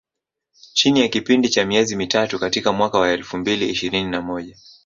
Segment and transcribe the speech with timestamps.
[0.73, 4.57] Chini ya kipindi cha miezi mitatu katika mwaka wa elfu mbili ishirini na moja